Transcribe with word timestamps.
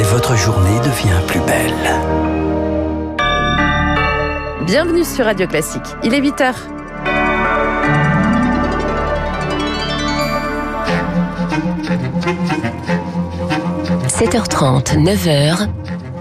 et 0.00 0.04
votre 0.04 0.34
journée 0.34 0.80
devient 0.80 1.20
plus 1.26 1.40
belle. 1.40 1.74
Bienvenue 4.64 5.04
sur 5.04 5.26
Radio 5.26 5.46
Classique. 5.46 5.82
Il 6.02 6.14
est 6.14 6.22
8 6.22 6.40
heures.– 6.40 6.54
7h30, 14.08 14.96
9h, 14.96 15.68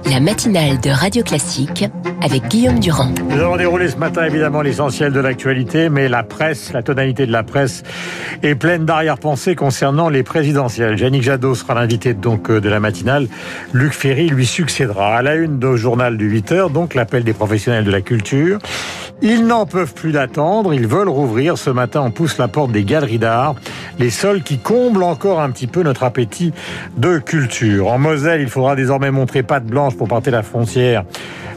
la 0.09 0.19
matinale 0.19 0.79
de 0.79 0.89
Radio 0.89 1.21
Classique 1.21 1.85
avec 2.23 2.47
Guillaume 2.47 2.79
Durand. 2.79 3.11
Nous 3.29 3.39
avons 3.39 3.57
déroulé 3.57 3.89
ce 3.89 3.97
matin 3.97 4.25
évidemment 4.25 4.61
l'essentiel 4.61 5.13
de 5.13 5.19
l'actualité, 5.19 5.89
mais 5.89 6.09
la 6.09 6.23
presse, 6.23 6.73
la 6.73 6.81
tonalité 6.81 7.27
de 7.27 7.31
la 7.31 7.43
presse 7.43 7.83
est 8.41 8.55
pleine 8.55 8.85
d'arrière-pensées 8.85 9.55
concernant 9.55 10.09
les 10.09 10.23
présidentielles. 10.23 10.99
Yannick 10.99 11.21
Jadot 11.21 11.53
sera 11.53 11.75
l'invité 11.75 12.15
donc 12.15 12.49
euh, 12.49 12.59
de 12.59 12.69
la 12.69 12.79
matinale. 12.79 13.27
Luc 13.71 13.93
Ferry 13.93 14.29
lui 14.29 14.47
succédera 14.47 15.17
à 15.17 15.21
la 15.21 15.35
une 15.35 15.59
du 15.59 15.77
journal 15.77 16.17
du 16.17 16.29
8 16.29 16.51
heures, 16.53 16.69
donc 16.71 16.95
l'appel 16.95 17.23
des 17.23 17.33
professionnels 17.33 17.83
de 17.83 17.91
la 17.91 18.01
culture. 18.01 18.57
Ils 19.21 19.45
n'en 19.45 19.65
peuvent 19.65 19.93
plus 19.93 20.13
d'attendre, 20.13 20.73
ils 20.73 20.87
veulent 20.87 21.09
rouvrir. 21.09 21.57
Ce 21.57 21.69
matin, 21.69 22.01
on 22.01 22.11
pousse 22.11 22.37
la 22.37 22.47
porte 22.47 22.71
des 22.71 22.85
galeries 22.85 23.19
d'art, 23.19 23.55
les 23.99 24.09
sols 24.09 24.43
qui 24.43 24.59
comblent 24.59 25.03
encore 25.03 25.41
un 25.41 25.51
petit 25.51 25.67
peu 25.67 25.83
notre 25.83 26.03
appétit 26.03 26.53
de 26.95 27.17
culture. 27.17 27.87
En 27.87 27.99
Moselle, 27.99 28.39
il 28.39 28.49
faudra 28.49 28.77
désormais 28.77 29.11
montrer 29.11 29.43
patte 29.43 29.65
blanche 29.65 29.97
pour 29.99 30.07
passer 30.07 30.31
la 30.31 30.43
frontière 30.43 31.03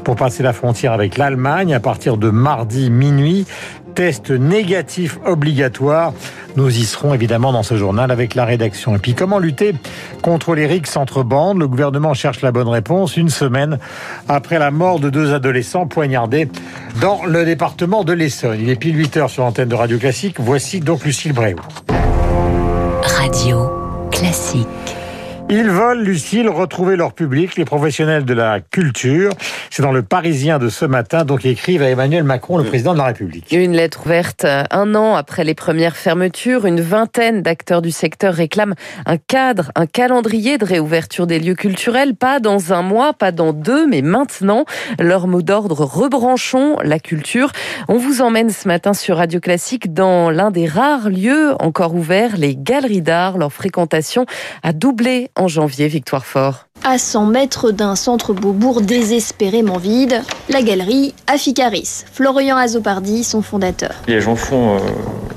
pour 0.03 0.17
passer 0.17 0.43
la 0.43 0.53
frontière 0.53 0.93
avec 0.93 1.17
l'Allemagne 1.17 1.75
à 1.75 1.81
partir 1.81 2.17
de 2.17 2.31
mardi 2.31 2.91
minuit. 2.91 3.47
Test 3.95 4.31
négatif 4.31 5.19
obligatoire. 5.27 6.15
Nous 6.57 6.79
y 6.79 6.85
serons 6.85 7.13
évidemment 7.13 7.53
dans 7.53 7.63
ce 7.63 7.77
journal 7.77 8.11
avec 8.11 8.35
la 8.35 8.47
rédaction. 8.47 8.97
Et 8.97 8.99
puis 8.99 9.15
comment 9.15 9.39
lutter 9.39 9.75
contre 10.23 10.55
les 10.55 10.67
rixes 10.67 10.97
entre 10.97 11.23
bandes? 11.23 11.59
Le 11.59 11.69
gouvernement 11.69 12.15
cherche 12.15 12.41
la 12.41 12.53
bonne 12.53 12.69
réponse 12.69 13.19
une 13.19 13.29
semaine 13.29 13.79
après 14.29 14.59
la 14.59 14.71
mort 14.71 14.99
de 14.99 15.11
deux 15.11 15.35
adolescents 15.35 15.87
poignardés 15.87 16.49
dans 17.03 17.25
le 17.25 17.45
département 17.45 18.03
de 18.03 18.15
l'Essonne. 18.15 18.59
Il 18.61 18.71
est 18.71 18.77
pile 18.77 18.97
8 18.97 19.17
heures 19.19 19.31
sur 19.31 19.45
l'antenne 19.45 19.69
de 19.69 19.75
Radio 19.75 19.99
Classique. 19.99 20.37
Voici 20.39 20.81
donc 20.81 21.05
Lucille 21.05 21.35
Bréau. 21.35 21.57
Radio 23.03 23.71
Classique. 24.11 24.82
Ils 25.55 25.69
veulent, 25.69 26.01
Lucille, 26.03 26.49
retrouver 26.49 26.97
leur 26.97 27.13
public, 27.13 27.57
les 27.57 27.67
professionnels 27.67 28.25
de 28.25 28.33
la 28.33 28.61
culture. 28.61 29.33
C'est 29.69 29.83
dans 29.83 29.93
le 29.93 30.03
Parisien 30.03 30.59
de 30.59 30.71
ce 30.71 30.87
matin, 30.87 31.27
donc 31.27 31.45
écrivent 31.45 31.83
à 31.83 31.91
Emmanuel 31.91 32.25
Macron, 32.25 32.57
le 32.57 32.65
président 32.65 32.95
de 32.95 32.99
la 32.99 33.05
République. 33.05 33.53
Une 33.53 33.73
lettre 33.73 34.07
ouverte 34.07 34.47
un 34.47 34.95
an 34.95 35.15
après 35.15 35.45
les 35.45 35.53
premières 35.53 35.97
fermetures. 35.97 36.65
Une 36.65 36.81
vingtaine 36.81 37.43
d'acteurs 37.43 37.83
du 37.83 37.91
secteur 37.91 38.33
réclament 38.33 38.73
un 39.05 39.19
cadre, 39.19 39.73
un 39.75 39.85
calendrier 39.85 40.57
de 40.57 40.65
réouverture 40.65 41.27
des 41.27 41.39
lieux 41.39 41.55
culturels. 41.55 42.15
Pas 42.15 42.41
dans 42.41 42.73
un 42.73 42.81
mois, 42.81 43.13
pas 43.13 43.31
dans 43.31 43.53
deux, 43.53 43.87
mais 43.87 44.01
maintenant. 44.01 44.65
Leur 44.99 45.27
mot 45.27 45.43
d'ordre, 45.43 45.85
rebranchons 45.85 46.79
la 46.83 46.99
culture. 46.99 47.53
On 47.89 47.99
vous 47.99 48.23
emmène 48.23 48.49
ce 48.49 48.67
matin 48.67 48.95
sur 48.95 49.19
Radio 49.19 49.39
Classique 49.39 49.93
dans 49.93 50.31
l'un 50.31 50.51
des 50.51 50.67
rares 50.67 51.11
lieux 51.11 51.53
encore 51.61 51.95
ouverts, 51.95 52.39
les 52.39 52.57
galeries 52.57 53.03
d'art. 53.03 53.37
Leur 53.37 53.53
fréquentation 53.53 54.25
a 54.63 54.73
doublé 54.73 55.29
en 55.42 55.42
janvier, 55.49 55.89
Victoire 55.89 56.27
Fort. 56.27 56.67
À 56.85 56.99
100 56.99 57.27
mètres 57.27 57.71
d'un 57.71 57.95
centre 57.95 58.33
Beaubourg 58.33 58.81
désespérément 58.81 59.79
vide, 59.79 60.21
la 60.49 60.63
galerie 60.63 61.15
Aficaris. 61.29 62.03
Florian 62.13 62.57
Azopardi, 62.57 63.23
son 63.23 63.41
fondateur. 63.41 63.93
Les 64.09 64.21
gens 64.21 64.35
font 64.35 64.75
euh, 64.75 64.79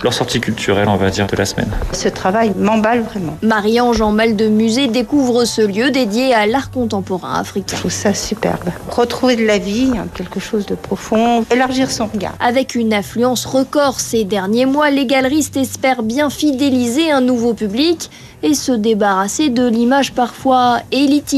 leur 0.02 0.12
sortie 0.12 0.42
culturelle, 0.42 0.88
on 0.88 0.96
va 0.96 1.12
dire, 1.12 1.28
de 1.28 1.36
la 1.36 1.46
semaine. 1.46 1.70
Ce 1.92 2.10
travail 2.10 2.52
m'emballe 2.58 3.02
vraiment. 3.02 3.38
Marie-Ange 3.44 4.02
en 4.02 4.12
mal 4.12 4.36
de 4.36 4.48
musée 4.48 4.88
découvre 4.88 5.46
ce 5.46 5.62
lieu 5.62 5.92
dédié 5.92 6.34
à 6.34 6.48
l'art 6.48 6.72
contemporain 6.72 7.36
africain. 7.40 7.76
Je 7.76 7.82
trouve 7.82 7.92
ça 7.92 8.16
superbe. 8.16 8.72
Retrouver 8.90 9.36
de 9.36 9.46
la 9.46 9.60
vie, 9.60 9.92
hein, 9.96 10.08
quelque 10.16 10.40
chose 10.40 10.66
de 10.66 10.74
profond, 10.74 11.46
élargir 11.52 11.92
son 11.92 12.08
regard. 12.08 12.34
Avec 12.40 12.74
une 12.74 12.92
affluence 12.92 13.46
record 13.46 14.00
ces 14.00 14.24
derniers 14.24 14.66
mois, 14.66 14.90
les 14.90 15.06
galeristes 15.06 15.58
espèrent 15.58 16.02
bien 16.02 16.32
fidéliser 16.32 17.12
un 17.12 17.22
nouveau 17.22 17.54
public 17.54 18.10
et 18.42 18.56
se 18.56 18.72
débarrasser 18.72 19.50
de 19.50 19.68
l'image 19.68 20.12
parfois 20.12 20.80
élitiste 20.92 21.35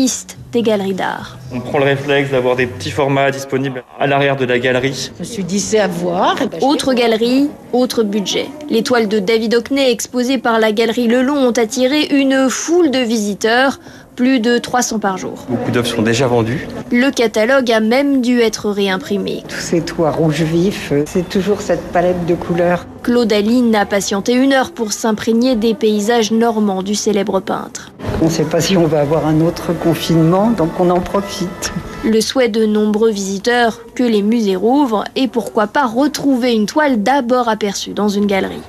des 0.52 0.62
galeries 0.62 0.94
d'art. 0.94 1.38
On 1.52 1.60
prend 1.60 1.80
le 1.80 1.86
réflexe 1.86 2.30
d'avoir 2.30 2.56
des 2.56 2.68
petits 2.68 2.92
formats 2.92 3.32
disponibles 3.32 3.84
à 4.00 4.06
l'arrière 4.06 4.36
de 4.36 4.46
la 4.46 4.60
galerie. 4.60 5.10
Je 5.16 5.20
me 5.20 5.24
suis 5.24 5.44
dit 5.44 5.60
c'est 5.60 5.80
à 5.80 5.88
voir. 5.88 6.36
Ben, 6.36 6.60
autre 6.62 6.94
galerie, 6.94 7.50
autre 7.74 8.04
budget. 8.04 8.48
Les 8.70 8.84
toiles 8.84 9.08
de 9.08 9.20
David 9.20 9.56
Hockney 9.56 9.90
exposées 9.92 10.38
par 10.38 10.60
la 10.60 10.72
galerie 10.72 11.08
Lelon 11.08 11.36
ont 11.36 11.52
attiré 11.52 12.04
une 12.12 12.50
foule 12.50 12.92
de 12.92 13.00
visiteurs 13.00 13.80
plus 14.18 14.40
de 14.40 14.58
300 14.58 15.00
par 15.00 15.18
jour. 15.18 15.46
Beaucoup 15.48 15.72
d'œuvres 15.72 15.88
sont 15.88 16.02
déjà 16.02 16.28
vendues. 16.28 16.68
Le 16.92 17.12
catalogue 17.12 17.72
a 17.72 17.80
même 17.80 18.22
dû 18.22 18.42
être 18.42 18.70
réimprimé. 18.70 19.44
Tous 19.48 19.60
ces 19.60 19.82
toits 19.82 20.10
rouge 20.10 20.42
vif, 20.42 20.92
c'est 21.06 21.30
toujours 21.30 21.62
cette 21.62 21.84
palette 21.94 22.26
de 22.26 22.34
couleurs. 22.34 22.86
Claude 23.04 23.32
Aline 23.32 23.76
a 23.76 23.86
patienté 23.86 24.34
une 24.34 24.54
heure 24.54 24.72
pour 24.72 24.92
s'imprégner 24.92 25.56
des 25.56 25.76
paysages 25.76 26.32
normands 26.32 26.82
du 26.82 26.96
célèbre 26.96 27.40
peintre. 27.40 27.92
On 28.20 28.26
ne 28.26 28.32
sait 28.32 28.44
pas 28.44 28.60
si 28.60 28.76
on 28.76 28.88
va 28.88 29.02
avoir 29.02 29.28
un 29.28 29.40
autre 29.42 29.74
confinement, 29.74 30.50
donc 30.50 30.72
on 30.80 30.90
en 30.90 31.00
profite. 31.00 31.72
Le 32.04 32.20
souhait 32.20 32.50
de 32.50 32.66
nombreux 32.66 33.12
visiteurs 33.12 33.82
que 33.94 34.04
les 34.04 34.24
musées 34.24 34.56
rouvrent 34.56 35.04
et 35.16 35.28
pourquoi 35.28 35.68
pas 35.68 35.86
retrouver 35.86 36.54
une 36.54 36.66
toile 36.66 37.04
d'abord 37.04 37.50
aperçue 37.50 37.92
dans 37.92 38.10
une 38.10 38.26
galerie. 38.26 38.64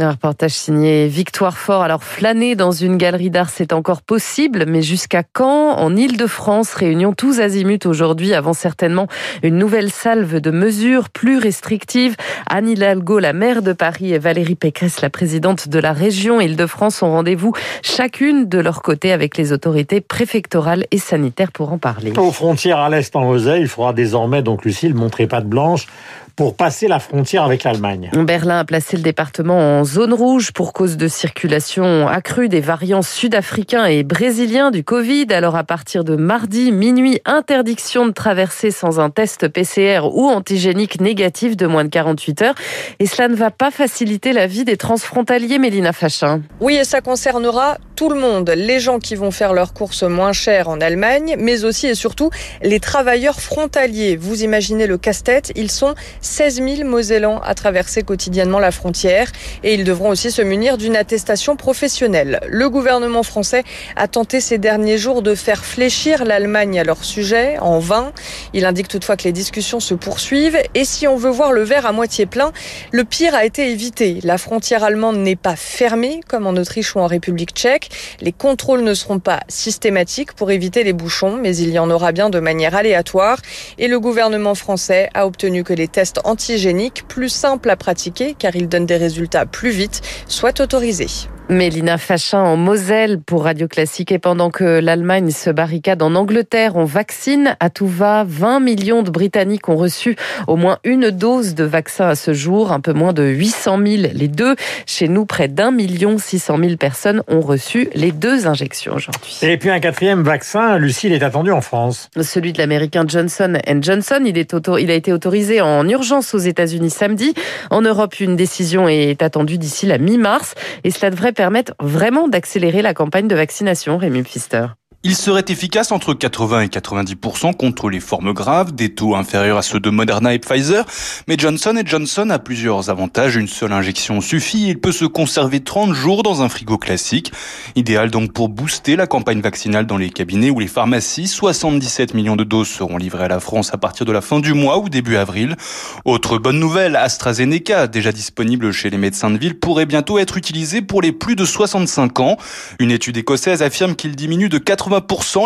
Un 0.00 0.12
reportage 0.12 0.52
signé 0.52 1.06
Victoire 1.06 1.58
Fort. 1.58 1.82
Alors 1.82 2.02
flâner 2.02 2.56
dans 2.56 2.70
une 2.70 2.96
galerie 2.96 3.28
d'art, 3.28 3.50
c'est 3.50 3.74
encore 3.74 4.00
possible, 4.00 4.64
mais 4.66 4.80
jusqu'à 4.80 5.22
quand? 5.22 5.74
En 5.76 5.94
Ile-de-France, 5.94 6.72
réunion 6.72 7.12
tous 7.12 7.40
azimuts 7.40 7.84
aujourd'hui, 7.84 8.32
avant 8.32 8.54
certainement 8.54 9.06
une 9.42 9.58
nouvelle 9.58 9.90
salve 9.90 10.40
de 10.40 10.50
mesures 10.50 11.10
plus 11.10 11.36
restrictives. 11.36 12.16
Anne 12.48 12.70
Hidalgo, 12.70 13.18
la 13.18 13.34
maire 13.34 13.60
de 13.60 13.74
Paris, 13.74 14.14
et 14.14 14.18
Valérie 14.18 14.54
Pécresse, 14.54 15.02
la 15.02 15.10
présidente 15.10 15.68
de 15.68 15.78
la 15.78 15.92
région 15.92 16.40
Ile-de-France, 16.40 17.02
ont 17.02 17.10
rendez-vous 17.10 17.52
chacune 17.82 18.48
de 18.48 18.60
leur 18.60 18.80
côté 18.80 19.12
avec 19.12 19.36
les 19.36 19.52
autorités 19.52 20.00
préfectorales 20.00 20.86
et 20.90 20.98
sanitaires 20.98 21.52
pour 21.52 21.70
en 21.70 21.76
parler. 21.76 22.14
Aux 22.16 22.32
frontières 22.32 22.78
à 22.78 22.88
l'Est 22.88 23.14
en 23.14 23.24
Moselle, 23.26 23.60
il 23.60 23.68
faudra 23.68 23.92
désormais, 23.92 24.40
donc 24.40 24.64
Lucille, 24.64 24.94
montrer 24.94 25.26
pas 25.26 25.42
de 25.42 25.48
blanche 25.48 25.86
pour 26.34 26.56
passer 26.56 26.88
la 26.88 26.98
frontière 26.98 27.42
avec 27.42 27.62
l'Allemagne. 27.62 28.10
Berlin 28.14 28.60
a 28.60 28.64
placé 28.64 28.96
le 28.96 29.02
département 29.02 29.80
en 29.80 29.81
zone 29.84 30.12
rouge 30.12 30.52
pour 30.52 30.72
cause 30.72 30.96
de 30.96 31.08
circulation 31.08 32.06
accrue 32.08 32.48
des 32.48 32.60
variants 32.60 33.02
sud-africains 33.02 33.86
et 33.86 34.02
brésiliens 34.02 34.70
du 34.70 34.84
Covid. 34.84 35.26
Alors 35.30 35.56
à 35.56 35.64
partir 35.64 36.04
de 36.04 36.16
mardi 36.16 36.72
minuit, 36.72 37.20
interdiction 37.24 38.06
de 38.06 38.12
traverser 38.12 38.70
sans 38.70 39.00
un 39.00 39.10
test 39.10 39.48
PCR 39.48 40.00
ou 40.12 40.28
antigénique 40.28 41.00
négatif 41.00 41.56
de 41.56 41.66
moins 41.66 41.84
de 41.84 41.90
48 41.90 42.42
heures. 42.42 42.54
Et 42.98 43.06
cela 43.06 43.28
ne 43.28 43.34
va 43.34 43.50
pas 43.50 43.70
faciliter 43.70 44.32
la 44.32 44.46
vie 44.46 44.64
des 44.64 44.76
transfrontaliers, 44.76 45.58
Mélina 45.58 45.92
Fachin. 45.92 46.42
Oui, 46.60 46.76
et 46.76 46.84
ça 46.84 47.00
concernera 47.00 47.78
tout 47.96 48.08
le 48.08 48.18
monde. 48.18 48.50
Les 48.50 48.80
gens 48.80 48.98
qui 48.98 49.14
vont 49.14 49.30
faire 49.30 49.52
leurs 49.52 49.74
courses 49.74 50.02
moins 50.02 50.32
chères 50.32 50.68
en 50.68 50.80
Allemagne, 50.80 51.36
mais 51.38 51.64
aussi 51.64 51.86
et 51.86 51.94
surtout 51.94 52.30
les 52.62 52.80
travailleurs 52.80 53.40
frontaliers. 53.40 54.16
Vous 54.16 54.42
imaginez 54.42 54.86
le 54.86 54.98
casse-tête, 54.98 55.52
ils 55.56 55.70
sont 55.70 55.94
16 56.20 56.62
000 56.76 56.88
Mosellans 56.88 57.40
à 57.44 57.54
traverser 57.54 58.02
quotidiennement 58.02 58.58
la 58.58 58.70
frontière 58.70 59.30
et 59.62 59.71
ils 59.74 59.84
devront 59.84 60.10
aussi 60.10 60.30
se 60.30 60.42
munir 60.42 60.76
d'une 60.76 60.96
attestation 60.96 61.56
professionnelle. 61.56 62.40
Le 62.48 62.68
gouvernement 62.68 63.22
français 63.22 63.64
a 63.96 64.08
tenté 64.08 64.40
ces 64.40 64.58
derniers 64.58 64.98
jours 64.98 65.22
de 65.22 65.34
faire 65.34 65.64
fléchir 65.64 66.24
l'Allemagne 66.24 66.78
à 66.78 66.84
leur 66.84 67.04
sujet, 67.04 67.58
en 67.58 67.78
vain. 67.78 68.12
Il 68.52 68.64
indique 68.66 68.88
toutefois 68.88 69.16
que 69.16 69.24
les 69.24 69.32
discussions 69.32 69.80
se 69.80 69.94
poursuivent 69.94 70.58
et 70.74 70.84
si 70.84 71.06
on 71.06 71.16
veut 71.16 71.30
voir 71.30 71.52
le 71.52 71.62
verre 71.62 71.86
à 71.86 71.92
moitié 71.92 72.26
plein, 72.26 72.52
le 72.90 73.04
pire 73.04 73.34
a 73.34 73.44
été 73.44 73.70
évité. 73.70 74.18
La 74.24 74.36
frontière 74.36 74.84
allemande 74.84 75.16
n'est 75.16 75.36
pas 75.36 75.56
fermée 75.56 76.20
comme 76.28 76.46
en 76.46 76.52
Autriche 76.52 76.94
ou 76.94 76.98
en 76.98 77.06
République 77.06 77.52
tchèque. 77.52 77.88
Les 78.20 78.32
contrôles 78.32 78.82
ne 78.82 78.94
seront 78.94 79.20
pas 79.20 79.40
systématiques 79.48 80.32
pour 80.32 80.50
éviter 80.50 80.84
les 80.84 80.92
bouchons, 80.92 81.38
mais 81.40 81.56
il 81.56 81.70
y 81.70 81.78
en 81.78 81.90
aura 81.90 82.12
bien 82.12 82.30
de 82.30 82.40
manière 82.40 82.74
aléatoire 82.74 83.38
et 83.78 83.88
le 83.88 83.98
gouvernement 84.00 84.54
français 84.54 85.08
a 85.14 85.26
obtenu 85.26 85.64
que 85.64 85.72
les 85.72 85.88
tests 85.88 86.20
antigéniques, 86.24 87.04
plus 87.08 87.28
simples 87.28 87.70
à 87.70 87.76
pratiquer 87.76 88.34
car 88.38 88.54
ils 88.56 88.68
donnent 88.68 88.86
des 88.86 88.96
résultats 88.96 89.46
plus 89.46 89.61
vite, 89.70 90.00
soient 90.26 90.60
autorisés. 90.60 91.28
Mélina 91.52 91.98
Fachin 91.98 92.40
en 92.40 92.56
Moselle 92.56 93.20
pour 93.20 93.44
Radio 93.44 93.68
Classique. 93.68 94.10
Et 94.10 94.18
pendant 94.18 94.50
que 94.50 94.80
l'Allemagne 94.80 95.30
se 95.30 95.50
barricade 95.50 96.02
en 96.02 96.14
Angleterre, 96.14 96.76
on 96.76 96.84
vaccine 96.84 97.56
à 97.60 97.68
tout 97.68 97.86
va. 97.86 98.24
20 98.26 98.60
millions 98.60 99.02
de 99.02 99.10
Britanniques 99.10 99.68
ont 99.68 99.76
reçu 99.76 100.16
au 100.46 100.56
moins 100.56 100.78
une 100.82 101.10
dose 101.10 101.54
de 101.54 101.64
vaccin 101.64 102.08
à 102.08 102.14
ce 102.14 102.32
jour, 102.32 102.72
un 102.72 102.80
peu 102.80 102.94
moins 102.94 103.12
de 103.12 103.24
800 103.24 103.78
000 103.86 104.02
les 104.14 104.28
deux. 104.28 104.56
Chez 104.86 105.08
nous, 105.08 105.26
près 105.26 105.48
d'un 105.48 105.70
million 105.70 106.16
600 106.16 106.56
000 106.58 106.76
personnes 106.76 107.22
ont 107.28 107.42
reçu 107.42 107.90
les 107.94 108.12
deux 108.12 108.46
injections 108.46 108.94
aujourd'hui. 108.94 109.38
Et 109.42 109.58
puis 109.58 109.68
un 109.68 109.80
quatrième 109.80 110.22
vaccin, 110.22 110.78
Lucille, 110.78 111.12
est 111.12 111.22
attendu 111.22 111.52
en 111.52 111.60
France. 111.60 112.08
Celui 112.22 112.54
de 112.54 112.58
l'américain 112.58 113.04
Johnson 113.06 113.58
Johnson. 113.80 114.22
Il, 114.24 114.38
est 114.38 114.54
il 114.80 114.90
a 114.90 114.94
été 114.94 115.12
autorisé 115.12 115.60
en 115.60 115.86
urgence 115.86 116.32
aux 116.34 116.38
États-Unis 116.38 116.90
samedi. 116.90 117.34
En 117.70 117.82
Europe, 117.82 118.20
une 118.20 118.36
décision 118.36 118.88
est 118.88 119.22
attendue 119.22 119.58
d'ici 119.58 119.84
la 119.84 119.98
mi-mars 119.98 120.54
et 120.84 120.90
cela 120.90 121.10
devrait 121.10 121.32
permettre 121.32 121.41
vraiment 121.80 122.28
d'accélérer 122.28 122.82
la 122.82 122.94
campagne 122.94 123.28
de 123.28 123.34
vaccination, 123.34 123.98
Rémi 123.98 124.22
Pfister. 124.22 124.66
Il 125.04 125.16
serait 125.16 125.44
efficace 125.48 125.90
entre 125.90 126.14
80 126.14 126.60
et 126.60 126.66
90% 126.68 127.56
contre 127.56 127.90
les 127.90 127.98
formes 127.98 128.32
graves, 128.32 128.72
des 128.72 128.94
taux 128.94 129.16
inférieurs 129.16 129.58
à 129.58 129.62
ceux 129.62 129.80
de 129.80 129.90
Moderna 129.90 130.32
et 130.32 130.38
Pfizer, 130.38 130.84
mais 131.26 131.34
Johnson 131.36 131.74
Johnson 131.84 132.30
a 132.30 132.38
plusieurs 132.38 132.88
avantages. 132.88 133.34
Une 133.34 133.48
seule 133.48 133.72
injection 133.72 134.20
suffit, 134.20 134.68
il 134.68 134.78
peut 134.78 134.92
se 134.92 135.04
conserver 135.04 135.58
30 135.58 135.92
jours 135.92 136.22
dans 136.22 136.42
un 136.42 136.48
frigo 136.48 136.78
classique. 136.78 137.32
Idéal 137.74 138.12
donc 138.12 138.32
pour 138.32 138.48
booster 138.48 138.94
la 138.94 139.08
campagne 139.08 139.40
vaccinale 139.40 139.86
dans 139.86 139.96
les 139.96 140.08
cabinets 140.08 140.50
ou 140.50 140.60
les 140.60 140.68
pharmacies. 140.68 141.26
77 141.26 142.14
millions 142.14 142.36
de 142.36 142.44
doses 142.44 142.68
seront 142.68 142.96
livrées 142.96 143.24
à 143.24 143.28
la 143.28 143.40
France 143.40 143.74
à 143.74 143.78
partir 143.78 144.06
de 144.06 144.12
la 144.12 144.20
fin 144.20 144.38
du 144.38 144.54
mois 144.54 144.78
ou 144.78 144.88
début 144.88 145.16
avril. 145.16 145.56
Autre 146.04 146.38
bonne 146.38 146.60
nouvelle, 146.60 146.94
AstraZeneca, 146.94 147.88
déjà 147.88 148.12
disponible 148.12 148.70
chez 148.70 148.88
les 148.88 148.98
médecins 148.98 149.32
de 149.32 149.38
ville, 149.38 149.58
pourrait 149.58 149.86
bientôt 149.86 150.20
être 150.20 150.36
utilisé 150.36 150.80
pour 150.80 151.02
les 151.02 151.10
plus 151.10 151.34
de 151.34 151.44
65 151.44 152.20
ans. 152.20 152.36
Une 152.78 152.92
étude 152.92 153.16
écossaise 153.16 153.62
affirme 153.62 153.96
qu'il 153.96 154.14
diminue 154.14 154.48
de 154.48 154.58
80 154.58 154.91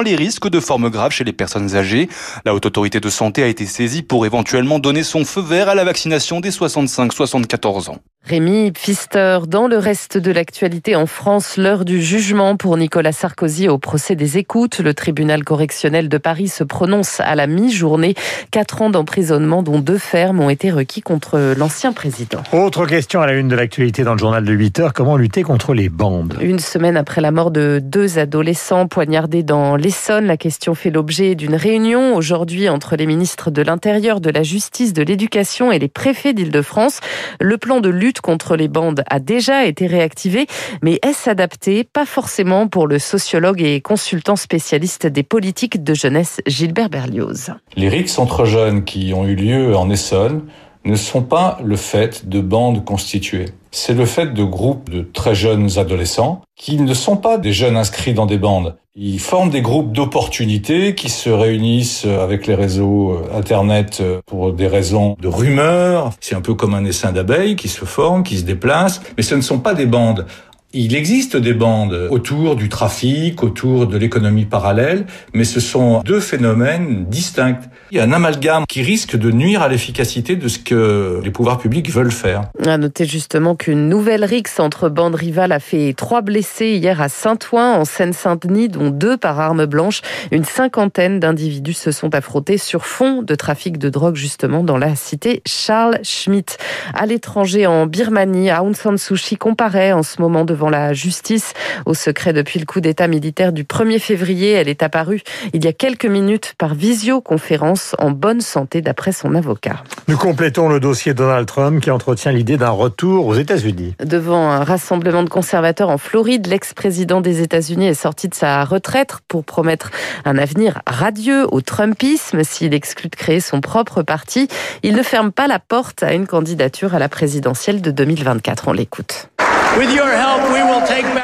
les 0.05 0.17
risques 0.17 0.49
de 0.49 0.61
formes 0.61 0.91
graves 0.91 1.13
chez 1.13 1.25
les 1.25 1.33
personnes 1.33 1.77
âgées. 1.77 2.09
La 2.45 2.55
Haute 2.55 2.67
Autorité 2.67 3.01
de 3.01 3.09
Santé 3.09 3.43
a 3.43 3.47
été 3.47 3.67
saisie 3.67 4.03
pour 4.03 4.27
éventuellement 4.27 4.79
donner 4.79 5.03
son 5.03 5.25
feu 5.25 5.41
vert 5.41 5.69
à 5.69 5.75
la 5.75 5.85
vaccination 5.85 6.41
des 6.41 6.51
65-74 6.51 7.91
ans. 7.91 7.99
Rémi 8.29 8.73
Pfister, 8.73 9.39
dans 9.47 9.69
le 9.69 9.79
reste 9.79 10.19
de 10.19 10.33
l'actualité 10.33 10.97
en 10.97 11.07
France, 11.07 11.57
l'heure 11.57 11.85
du 11.85 12.03
jugement 12.03 12.57
pour 12.57 12.77
Nicolas 12.77 13.13
Sarkozy 13.13 13.69
au 13.69 13.79
procès 13.79 14.17
des 14.17 14.37
écoutes. 14.37 14.81
Le 14.81 14.95
tribunal 14.95 15.45
correctionnel 15.45 16.09
de 16.09 16.19
Paris 16.19 16.49
se 16.49 16.65
prononce 16.65 17.21
à 17.21 17.37
la 17.37 17.47
mi-journée. 17.47 18.17
Quatre 18.51 18.83
ans 18.83 18.91
d'emprisonnement, 18.91 19.63
dont 19.63 19.79
deux 19.79 19.99
fermes, 19.99 20.41
ont 20.41 20.51
été 20.51 20.73
requis 20.73 21.03
contre 21.03 21.55
l'ancien 21.57 21.93
président. 21.93 22.43
Autre 22.51 22.85
question 22.87 23.21
à 23.21 23.27
la 23.29 23.35
une 23.35 23.47
de 23.47 23.55
l'actualité 23.55 24.03
dans 24.03 24.15
le 24.15 24.19
journal 24.19 24.45
de 24.45 24.53
8 24.53 24.81
heures. 24.81 24.93
Comment 24.93 25.17
lutter 25.17 25.45
contre 25.45 25.73
les 25.73 25.89
bandes? 25.89 26.37
Une 26.41 26.59
semaine 26.59 26.97
après 26.97 27.21
la 27.21 27.31
mort 27.31 27.53
de 27.53 27.81
deux 27.81 28.19
adolescents 28.19 28.89
poignardés 28.89 29.45
dans 29.45 29.77
l'Essonne, 29.77 30.27
la 30.27 30.37
question 30.37 30.75
fait 30.75 30.91
l'objet 30.91 31.37
d'une 31.37 31.55
réunion 31.55 32.17
aujourd'hui 32.17 32.69
entre 32.69 32.97
les 32.97 33.07
ministres 33.07 33.53
de 33.53 33.63
l'Intérieur, 33.63 34.21
de 34.21 34.31
la 34.31 34.43
Justice, 34.43 34.93
de 34.93 35.05
l'Éducation 35.05 35.71
et 35.71 35.79
les 35.79 35.87
préfets 35.87 36.33
d'Île-de-France. 36.33 36.99
Le 37.39 37.57
plan 37.57 37.81
de 37.81 37.89
lutte 37.89 38.16
contre 38.21 38.57
les 38.57 38.69
bandes 38.69 39.03
a 39.09 39.21
déjà 39.21 39.65
été 39.65 39.87
réactivé, 39.87 40.47
mais 40.83 40.99
est-ce 41.03 41.29
adapté? 41.29 41.85
Pas 41.85 42.07
forcément 42.07 42.69
pour 42.69 42.87
le 42.87 42.99
sociologue 42.99 43.63
et 43.63 43.81
consultant 43.81 44.37
spécialiste 44.37 45.07
des 45.07 45.23
politiques 45.23 45.83
de 45.83 45.95
jeunesse 45.95 46.41
Gilbert 46.47 46.89
Berlioz. 46.89 47.53
Les 47.77 47.89
rixes 47.89 48.19
entre 48.19 48.45
jeunes 48.45 48.85
qui 48.85 49.13
ont 49.15 49.27
eu 49.27 49.35
lieu 49.35 49.77
en 49.77 49.91
Essonne 49.91 50.43
ne 50.87 50.97
sont 50.97 51.23
pas 51.23 51.59
le 51.63 51.77
fait 51.77 52.29
de 52.29 52.41
bandes 52.41 52.85
constituées. 52.85 53.51
C'est 53.73 53.93
le 53.93 54.07
fait 54.07 54.33
de 54.33 54.45
groupes 54.45 54.89
de 54.89 55.03
très 55.03 55.35
jeunes 55.35 55.79
adolescents 55.79 56.41
qui 56.55 56.79
ne 56.81 56.95
sont 56.95 57.17
pas 57.17 57.37
des 57.37 57.53
jeunes 57.53 57.77
inscrits 57.77 58.15
dans 58.15 58.25
des 58.25 58.39
bandes. 58.39 58.77
Ils 58.99 59.21
forment 59.21 59.51
des 59.51 59.61
groupes 59.61 59.93
d'opportunités 59.93 60.95
qui 60.95 61.11
se 61.11 61.29
réunissent 61.29 62.07
avec 62.07 62.47
les 62.47 62.55
réseaux 62.55 63.11
euh, 63.11 63.37
Internet 63.39 63.99
euh, 64.01 64.23
pour 64.25 64.55
des 64.55 64.69
raisons 64.69 65.19
de 65.21 65.29
rumeurs. 65.29 66.13
C'est 66.21 66.35
un 66.35 66.41
peu 66.41 66.55
comme 66.55 66.73
un 66.73 66.83
essaim 66.87 67.13
d'abeilles 67.13 67.57
qui 67.57 67.69
se 67.69 67.85
forme, 67.85 68.23
qui 68.23 68.39
se 68.39 68.45
déplace, 68.45 69.03
mais 69.19 69.23
ce 69.23 69.35
ne 69.35 69.43
sont 69.43 69.59
pas 69.59 69.75
des 69.75 69.85
bandes. 69.85 70.25
Il 70.73 70.95
existe 70.95 71.37
des 71.37 71.55
bandes 71.55 72.09
autour 72.11 72.57
du 72.57 72.69
trafic, 72.69 73.43
autour 73.43 73.87
de 73.87 73.97
l'économie 73.97 74.45
parallèle, 74.45 75.07
mais 75.33 75.45
ce 75.45 75.61
sont 75.61 76.01
deux 76.01 76.21
phénomènes 76.21 77.07
distincts. 77.07 77.61
Il 77.93 77.99
y 77.99 78.01
a 78.01 78.05
un 78.05 78.13
amalgame 78.13 78.65
qui 78.69 78.83
risque 78.83 79.17
de 79.17 79.31
nuire 79.31 79.63
à 79.63 79.69
l'efficacité 79.69 80.35
de 80.35 80.49
ce 80.49 80.59
que 80.59 81.21
les 81.23 81.31
pouvoirs 81.31 81.59
publics 81.59 81.89
veulent 81.89 82.11
faire. 82.11 82.43
À 82.67 82.77
noter 82.79 83.05
justement 83.07 83.55
qu'une 83.55 83.89
nouvelle 83.89 84.25
rixe 84.25 84.59
entre 84.59 84.89
bandes 84.89 85.15
rivales 85.15 85.53
a 85.53 85.61
fait 85.61 85.95
trois 85.97 86.21
blessés 86.21 86.73
hier 86.73 87.01
à 87.01 87.09
Saint-Ouen, 87.09 87.75
en 87.75 87.85
Seine-Saint-Denis, 87.85 88.69
dont 88.69 88.91
deux 88.91 89.17
par 89.17 89.39
arme 89.39 89.67
blanche. 89.67 90.03
Une 90.33 90.45
cinquantaine 90.45 91.21
d'individus 91.21 91.75
se 91.75 91.93
sont 91.93 92.13
affrontés 92.15 92.59
sur 92.59 92.87
fond 92.87 93.23
de 93.23 93.35
trafic 93.37 93.79
de 93.79 93.89
drogue 93.89 94.17
justement 94.17 94.65
dans 94.65 94.79
la 94.79 94.97
cité 94.97 95.43
Charles 95.47 96.01
Schmitt. 96.03 96.59
À 96.93 97.07
l'étranger, 97.07 97.67
en 97.67 97.87
Birmanie, 97.87 98.51
Aung 98.51 98.75
San 98.75 98.99
Suu 98.99 99.15
Kyi 99.15 99.37
comparaît 99.37 99.93
en 99.93 100.03
ce 100.03 100.21
moment 100.21 100.45
devant 100.57 100.71
la 100.71 100.95
justice. 100.95 101.53
Au 101.85 101.93
secret 101.93 102.33
depuis 102.33 102.59
le 102.59 102.65
coup 102.65 102.81
d'État 102.81 103.09
militaire 103.09 103.53
du 103.53 103.65
1er 103.65 103.99
février, 103.99 104.53
elle 104.53 104.69
est 104.69 104.83
apparue 104.83 105.21
il 105.53 105.65
y 105.65 105.69
a 105.69 105.73
quelques 105.73 106.07
minutes 106.07 106.55
par 106.57 106.75
visioconférence 106.75 107.95
en 107.99 108.11
bonne 108.11 108.41
santé 108.41 108.81
d'après 108.81 109.13
son 109.13 109.35
avocat. 109.35 109.85
Nous 110.09 110.17
complétons 110.17 110.69
le 110.69 110.81
dossier 110.81 111.13
Donald 111.13 111.47
Trump 111.47 111.83
qui 111.83 111.91
entretient 111.91 112.33
l'idée 112.33 112.57
d'un 112.57 112.71
retour 112.71 113.27
aux 113.27 113.35
États-Unis. 113.35 113.95
Devant 114.03 114.51
un 114.51 114.65
rassemblement 114.65 115.23
de 115.23 115.29
conservateurs 115.29 115.91
en 115.91 115.99
Floride, 115.99 116.47
l'ex-président 116.47 117.21
des 117.21 117.43
États-Unis 117.43 117.89
est 117.89 117.95
sorti 117.95 118.29
de 118.29 118.35
sa 118.35 118.65
retraite 118.65 119.19
pour 119.29 119.45
promettre 119.45 119.91
un 120.25 120.39
avenir 120.39 120.81
radieux 120.87 121.47
au 121.53 121.61
Trumpisme 121.61 122.45
s'il 122.45 122.73
exclut 122.73 123.11
de 123.11 123.17
créer 123.17 123.41
son 123.41 123.61
propre 123.61 124.03
parti. 124.03 124.49
Il 124.83 124.95
ne 124.95 125.03
ferme 125.03 125.33
pas 125.33 125.49
la 125.49 125.59
porte 125.59 126.03
à 126.03 126.15
une 126.15 126.27
candidature 126.27 126.95
à 126.95 126.99
la 126.99 127.11
présidentielle 127.11 127.83
de 127.83 127.91
2024. 127.91 128.69
On 128.69 128.73
l'écoute. 128.73 129.29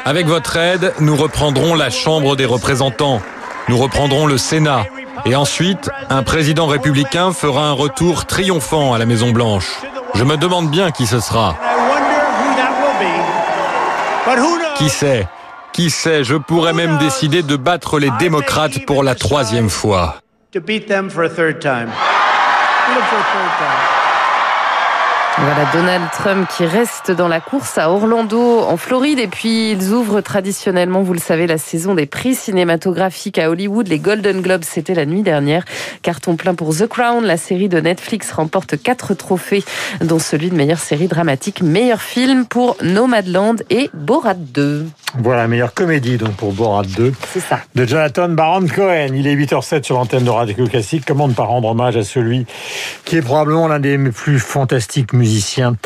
Avec 0.05 0.27
votre 0.27 0.57
aide, 0.57 0.93
nous 0.99 1.15
reprendrons 1.15 1.73
la 1.73 1.89
Chambre 1.89 2.35
des 2.35 2.45
représentants. 2.45 3.21
Nous 3.67 3.77
reprendrons 3.77 4.27
le 4.27 4.37
Sénat. 4.37 4.85
Et 5.25 5.35
ensuite, 5.35 5.89
un 6.09 6.21
président 6.21 6.67
républicain 6.67 7.33
fera 7.33 7.67
un 7.67 7.71
retour 7.71 8.25
triomphant 8.25 8.93
à 8.93 8.99
la 8.99 9.05
Maison 9.05 9.31
Blanche. 9.31 9.71
Je 10.13 10.23
me 10.23 10.37
demande 10.37 10.69
bien 10.69 10.91
qui 10.91 11.07
ce 11.07 11.19
sera. 11.19 11.55
Qui 14.75 14.89
sait? 14.89 15.27
Qui 15.71 15.89
sait? 15.89 16.23
Je 16.23 16.35
pourrais 16.35 16.73
même 16.73 16.97
décider 16.99 17.41
de 17.41 17.55
battre 17.55 17.99
les 17.99 18.11
démocrates 18.19 18.85
pour 18.85 19.01
la 19.03 19.15
troisième 19.15 19.69
fois. 19.69 20.17
Voilà 25.39 25.65
Donald 25.73 26.03
Trump 26.11 26.47
qui 26.55 26.63
reste 26.63 27.09
dans 27.09 27.27
la 27.27 27.39
course 27.39 27.79
à 27.79 27.89
Orlando, 27.89 28.59
en 28.59 28.77
Floride. 28.77 29.17
Et 29.17 29.27
puis, 29.27 29.71
ils 29.71 29.91
ouvrent 29.91 30.21
traditionnellement, 30.21 31.01
vous 31.01 31.13
le 31.13 31.19
savez, 31.19 31.47
la 31.47 31.57
saison 31.57 31.95
des 31.95 32.05
prix 32.05 32.35
cinématographiques 32.35 33.39
à 33.39 33.49
Hollywood. 33.49 33.87
Les 33.87 33.97
Golden 33.97 34.41
Globes, 34.41 34.63
c'était 34.63 34.93
la 34.93 35.07
nuit 35.07 35.23
dernière. 35.23 35.65
Carton 36.03 36.35
plein 36.35 36.53
pour 36.53 36.75
The 36.75 36.85
Crown. 36.85 37.25
La 37.25 37.37
série 37.37 37.67
de 37.67 37.79
Netflix 37.79 38.31
remporte 38.31 38.81
quatre 38.81 39.15
trophées, 39.15 39.63
dont 40.01 40.19
celui 40.19 40.51
de 40.51 40.55
meilleure 40.55 40.77
série 40.77 41.07
dramatique, 41.07 41.63
meilleur 41.63 42.01
film 42.01 42.45
pour 42.45 42.77
Nomadland 42.83 43.55
et 43.71 43.89
Borat 43.95 44.35
2. 44.35 44.85
Voilà, 45.17 45.47
meilleure 45.47 45.73
comédie 45.73 46.17
donc 46.17 46.33
pour 46.33 46.53
Borat 46.53 46.83
2. 46.83 47.11
C'est 47.33 47.39
ça. 47.39 47.59
De 47.73 47.85
Jonathan 47.85 48.29
Baron 48.29 48.67
Cohen. 48.67 49.09
Il 49.13 49.27
est 49.27 49.35
8h07 49.35 49.83
sur 49.83 49.95
l'antenne 49.95 50.25
de 50.25 50.29
Radio 50.29 50.67
Classique. 50.67 51.05
Comment 51.07 51.27
ne 51.27 51.33
pas 51.33 51.43
rendre 51.43 51.69
hommage 51.69 51.97
à 51.97 52.03
celui 52.03 52.45
qui 53.05 53.17
est 53.17 53.21
probablement 53.21 53.67
l'un 53.67 53.79
des 53.79 53.97
plus 53.97 54.39
fantastiques 54.39 55.13
musicien 55.23 55.77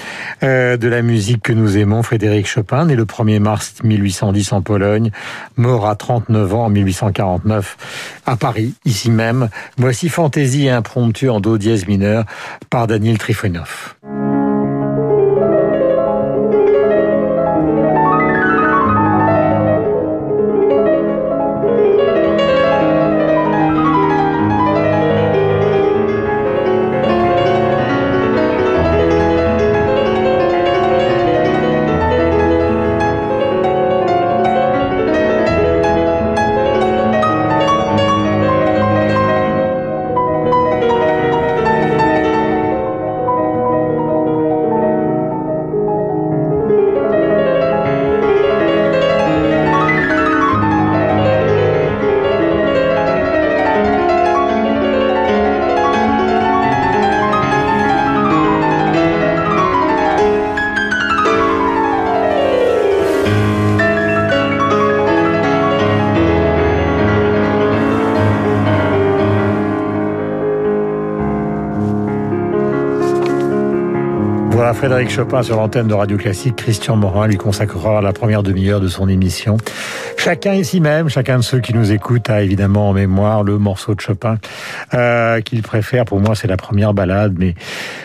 euh, 0.41 0.77
de 0.77 0.88
la 0.88 1.03
musique 1.03 1.44
que 1.44 1.53
nous 1.53 1.77
aimons, 1.77 2.01
Frédéric 2.01 2.48
Chopin, 2.48 2.86
né 2.86 2.96
le 2.96 3.06
1er 3.06 3.39
mars 3.39 3.75
1810 3.84 4.51
en 4.53 4.62
Pologne, 4.63 5.12
mort 5.58 5.88
à 5.88 5.96
39 5.96 6.53
ans 6.56 6.65
en 6.65 6.70
1849 6.70 7.77
à 8.25 8.36
Paris, 8.36 8.74
ici 8.84 9.12
même. 9.12 9.50
Voici 9.77 10.10
Fantaisie 10.10 10.65
et 10.65 10.72
impromptu 10.72 11.29
en 11.29 11.39
do 11.39 11.60
dièse 11.60 11.88
mineur 11.88 12.25
par 12.72 12.88
Daniel 12.88 13.20
Trifonov. 13.20 13.96
Frédéric 74.74 75.10
Chopin 75.10 75.44
sur 75.44 75.56
l'antenne 75.56 75.88
de 75.88 75.94
Radio 75.94 76.18
Classique. 76.18 76.56
Christian 76.56 76.96
Morin 76.96 77.28
lui 77.28 77.38
consacrera 77.38 78.02
la 78.02 78.12
première 78.12 78.44
demi-heure 78.44 78.80
de 78.80 78.88
son 78.88 79.08
émission. 79.08 79.58
Chacun 80.18 80.54
ici 80.54 80.82
même, 80.82 81.10
chacun 81.10 81.38
de 81.38 81.44
ceux 81.44 81.60
qui 81.60 81.74
nous 81.74 81.92
écoutent 81.92 82.30
a 82.30 82.42
évidemment 82.42 82.90
en 82.90 82.94
mémoire 82.94 83.44
le 83.44 83.58
morceau 83.58 83.96
de 83.96 84.02
Chopin 84.02 84.40
euh, 84.94 85.42
qu'il 85.42 85.62
préfère. 85.62 86.06
Pour 86.06 86.20
moi, 86.20 86.36
c'est 86.36 86.48
la 86.48 86.58
première 86.58 86.94
balade, 86.94 87.36
mais 87.38 87.56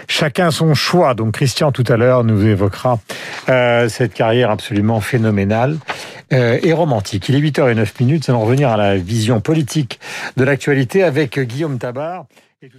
chacun 0.09 0.51
son 0.51 0.75
choix. 0.75 1.15
Donc 1.15 1.35
Christian, 1.35 1.73
tout 1.73 1.85
à 1.89 1.97
l'heure, 1.97 2.23
nous 2.23 2.47
évoquera 2.47 2.99
euh, 3.49 3.89
cette 3.89 4.15
carrière 4.15 4.51
absolument 4.51 5.01
phénoménale 5.01 5.79
euh, 6.33 6.59
et 6.63 6.73
romantique. 6.73 7.29
Il 7.29 7.35
est 7.35 7.41
8h09 7.41 7.89
minutes. 8.01 8.29
Nous 8.29 8.35
allons 8.35 8.45
revenir 8.45 8.69
à 8.69 8.77
la 8.77 8.97
vision 8.97 9.41
politique 9.41 9.99
de 10.37 10.45
l'actualité 10.45 11.03
avec 11.03 11.39
Guillaume 11.39 11.79
Tabar. 11.79 12.27
Et 12.63 12.69
tout 12.69 12.79